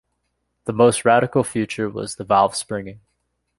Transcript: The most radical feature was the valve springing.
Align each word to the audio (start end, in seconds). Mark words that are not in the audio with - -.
The 0.65 0.73
most 0.73 1.05
radical 1.05 1.43
feature 1.43 1.87
was 1.87 2.15
the 2.15 2.23
valve 2.23 2.55
springing. 2.55 3.01